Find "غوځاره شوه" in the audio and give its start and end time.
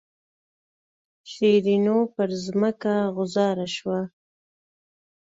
3.15-3.99